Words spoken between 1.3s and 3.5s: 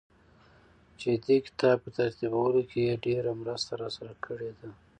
کتاب په ترتيبولو کې يې ډېره